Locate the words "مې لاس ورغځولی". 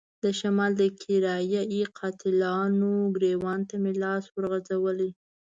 3.81-5.09